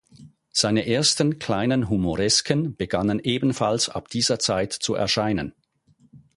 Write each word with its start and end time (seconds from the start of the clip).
Seine 0.51 0.87
ersten 0.87 1.37
kleinen 1.37 1.87
Humoresken 1.87 2.75
begannen 2.75 3.19
ebenfalls 3.19 3.87
ab 3.87 4.09
dieser 4.09 4.39
Zeit 4.39 4.73
zu 4.73 4.95
erscheinen. 4.95 5.53